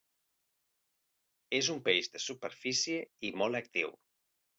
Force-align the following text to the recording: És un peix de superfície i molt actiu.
És 1.57 1.69
un 1.73 1.81
peix 1.89 2.09
de 2.13 2.21
superfície 2.23 3.05
i 3.29 3.31
molt 3.43 3.61
actiu. 3.61 3.93